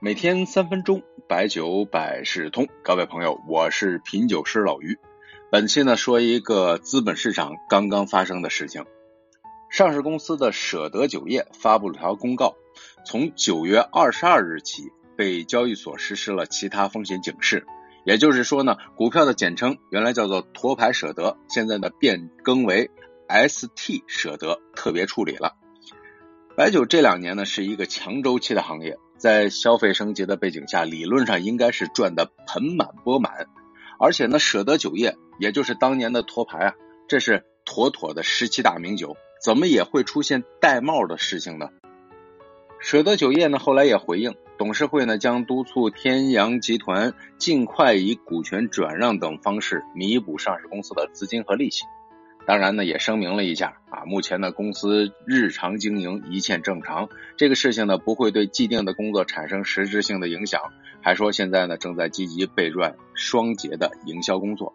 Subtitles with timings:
[0.00, 2.68] 每天三分钟，白酒百事通。
[2.84, 4.96] 各位朋友，我是品酒师老于。
[5.50, 8.84] 本期呢，说一个资本市场刚刚发生的事情。
[9.68, 12.54] 上市公司的舍得酒业发布了条公告，
[13.04, 14.84] 从九月二十二日起，
[15.16, 17.66] 被交易所实施了其他风险警示。
[18.04, 22.88] 也就是说呢，股票的简称原来叫做沱牌舍得，现在呢变更为
[23.28, 25.56] ST 舍得特别处理了。
[26.54, 28.96] 白酒这两年呢是一个强周期的行业。
[29.18, 33.48] 在消费升级的背景下，理论上应该是赚得盆满钵满，
[33.98, 36.74] 而且呢，舍得酒业，也就是当年的托牌啊，
[37.08, 41.68] 这是妥妥的十七大名酒，怎么也会出现戴帽的事情呢？
[42.80, 51.82] 舍得酒业呢，后来也回应，董事会呢将督促天阳集团尽快以股权转让等方式弥补上市公司的资金和利息。
[52.48, 60.62] 当然呢，也声明了一下啊，目前呢公司日常经营一切正常，这个事情呢不会对既定的工作产生实质性的影响。
[61.02, 64.72] 还说现在呢正在积极备战双节的营销工作。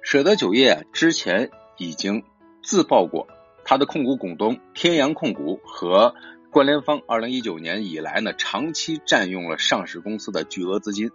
[0.00, 2.24] 舍得酒业之前已经
[2.62, 3.28] 自曝过，
[3.66, 6.14] 它的控股股东天阳控股和
[6.50, 11.10] 关联方二零一九年以来呢长期占用了上市公司的巨额资金，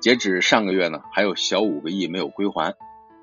[0.00, 2.74] 截止上个月呢还有小五个亿没有归还。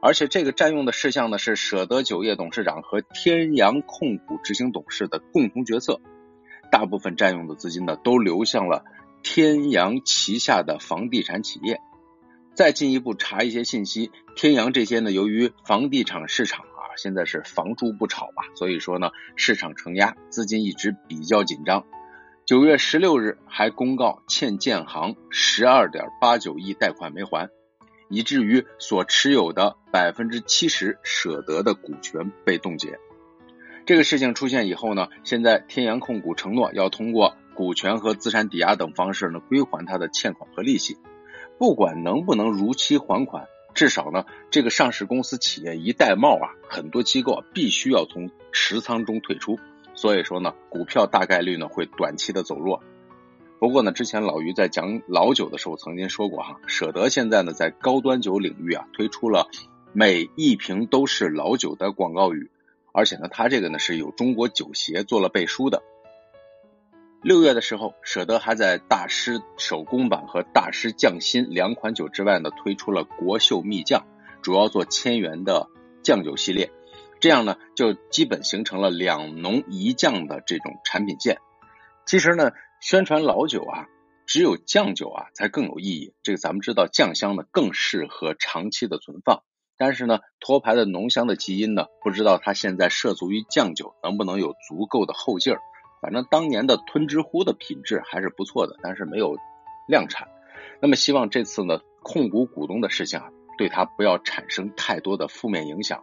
[0.02, 6.00] 而且这个占用的事项呢，是舍得酒业董事长和天阳控股执行董事的共同决策，
[6.72, 8.86] 大部分占用的资金呢，都流向了
[9.24, 11.82] 天阳旗下的房地产企业。
[12.54, 21.86] 再进一步查一些信息，天阳这些呢，由于房地产市场啊，现在是房住不炒吧，所以说呢，市场承压，资金一直比较紧张。
[22.46, 27.50] 九月十六日还公告欠建行十二点八九亿贷款没还。
[28.10, 33.00] 以至于所持有的百分之七十舍得的股权被冻结。
[33.86, 40.98] 这个事情出现以后呢，现在天阳控股承诺要通过股权和资产抵押等方式呢归还他的欠款和利息。
[41.58, 49.58] 不管能不能如期还款，至少呢这个上市公司企业一戴帽啊，很多机构必须要从持仓中退出。
[49.94, 52.82] 所以说呢，股票大概率呢会短期的走弱。
[53.60, 59.50] 不过呢，之前老于在讲老酒的时候曾经说过哈，舍得现在呢在高端酒领域啊推出了
[59.92, 62.50] 每一瓶都是老酒的广告语，
[62.94, 65.84] 而且呢，它这个呢是有中国酒协做了背书的。
[67.22, 74.06] 六月的时候，舍得还在大师手工版和大师匠心两款酒之外呢推出了国秀蜜酱，
[74.42, 75.68] 主要做千元的
[76.02, 76.72] 酱酒系列，
[77.20, 81.40] 这样呢就基本形成了两浓一酱的这种产品线。
[82.10, 82.52] 其实呢。
[82.82, 83.90] 宣传老酒啊，
[84.26, 86.14] 只有酱酒啊才更有意义。
[86.24, 89.44] 这个咱们知道，酱香呢更适合长期的存放。
[89.78, 95.60] 但是呢，沱牌的浓香的基因呢，不知道它现在涉足于酱酒能不能有足够的后劲儿。
[96.02, 99.36] 反正当年的吞之乎的品质还是不错的，但是没有
[99.90, 100.30] 量产。
[100.82, 106.02] 那么希望这次呢，控股股东的事情啊，对它不要产生太多的负面影响。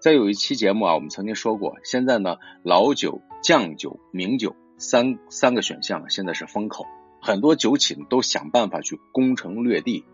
[0.00, 4.56] 再有一期节目啊，我们曾经说过，现在呢，老酒、酱酒、名酒。
[4.76, 6.86] 三三个选项现在是风口，
[7.20, 10.04] 很多酒企都想办法去攻城略地。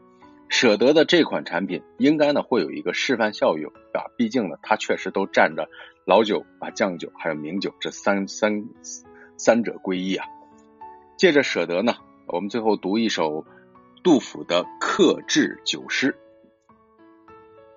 [0.48, 5.68] 舍得的这款产品应该呢会有一个示范效应啊，毕竟呢它确实都占着
[6.04, 8.64] 老酒啊、酱酒还有名酒这三三
[9.36, 10.26] 三者归一啊。
[11.16, 11.94] 借着舍得呢，
[12.26, 13.44] 我们最后读一首
[14.02, 16.16] 杜甫的客至酒诗：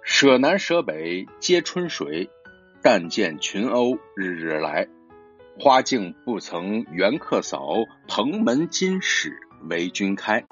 [0.01, 2.29] 舍南舍北皆春水，
[2.81, 4.87] 但见群鸥日日来。
[5.59, 10.45] 花径不曾缘客扫，蓬门今始为君开。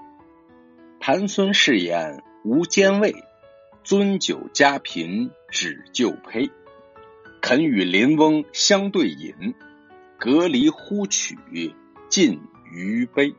[0.99, 3.15] 盘孙饰演无间味，
[3.83, 6.51] 樽酒家贫只旧胚。
[7.41, 9.55] 肯与邻翁相对饮，
[10.19, 11.35] 隔离呼取
[12.07, 12.39] 尽
[12.71, 13.33] 余杯。